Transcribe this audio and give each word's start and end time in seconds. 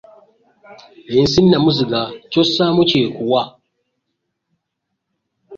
Ensi 1.17 1.39
nnamuziga, 1.41 2.01
ky'ossaamu 2.31 2.81
ky'ekuwa 2.89 3.43